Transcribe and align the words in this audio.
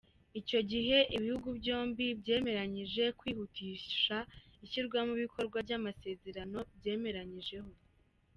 Icyo 0.39 0.59
gihe 0.71 0.97
ibihugu 1.15 1.47
byombi 1.59 2.05
byemeranyije 2.21 3.03
kwihutisha 3.19 4.17
ishyirwa 4.63 4.99
mu 5.07 5.13
bikorwa 5.21 5.57
ry’amasezerano 5.65 6.59
byemeranyijeho. 6.77 7.71